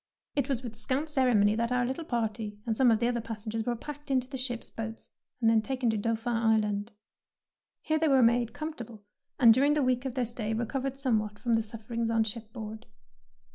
''It 0.35 0.49
was 0.49 0.63
with 0.63 0.75
scant 0.75 1.11
ceremony 1.11 1.53
that 1.53 1.71
our 1.71 1.85
little 1.85 2.03
party 2.03 2.57
and 2.65 2.75
some 2.75 2.89
of 2.89 2.97
the 2.99 3.07
other 3.07 3.21
pas 3.21 3.45
sengers 3.45 3.67
were 3.67 3.75
packed 3.75 4.09
into 4.09 4.27
the 4.27 4.35
ship's 4.35 4.71
boats 4.71 5.09
and 5.39 5.63
taken 5.63 5.91
to 5.91 5.95
Dauphin 5.97 6.33
Island. 6.33 6.91
Here 7.83 7.99
they 7.99 8.07
were 8.07 8.23
made 8.23 8.51
comfortable, 8.51 9.03
and 9.39 9.53
during 9.53 9.73
the 9.73 9.83
week 9.83 10.05
of 10.05 10.15
their 10.15 10.25
stay 10.25 10.55
recov 10.55 10.85
ered 10.87 10.97
somewhat 10.97 11.37
from 11.37 11.53
the 11.53 11.61
sufferings 11.61 12.09
on 12.09 12.23
shipboard. 12.23 12.87